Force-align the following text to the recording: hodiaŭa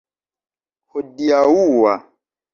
hodiaŭa 0.91 1.95